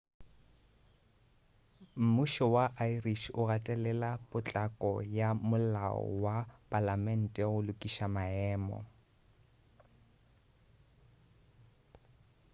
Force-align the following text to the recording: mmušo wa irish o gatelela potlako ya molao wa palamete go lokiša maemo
mmušo 2.03 2.45
wa 2.55 2.65
irish 2.91 3.25
o 3.39 3.41
gatelela 3.49 4.11
potlako 4.29 4.91
ya 5.17 5.29
molao 5.49 6.03
wa 6.23 6.37
palamete 6.69 7.43
go 7.49 7.57
lokiša 7.67 8.07
maemo 8.15 8.79